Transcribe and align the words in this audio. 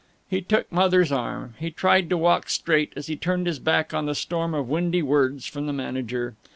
He 0.27 0.41
took 0.41 0.71
Mother's 0.71 1.11
arm; 1.11 1.53
he 1.59 1.69
tried 1.69 2.09
to 2.09 2.17
walk 2.17 2.49
straight 2.49 2.91
as 2.95 3.05
he 3.05 3.15
turned 3.15 3.45
his 3.45 3.59
back 3.59 3.93
on 3.93 4.07
the 4.07 4.15
storm 4.15 4.55
of 4.55 4.67
windy 4.67 5.03
words 5.03 5.45
from 5.45 5.67
the 5.67 5.73
manager. 5.73 6.33